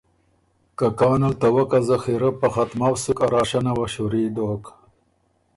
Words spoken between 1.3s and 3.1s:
ته وک ا ذخیرۀ په ختمؤ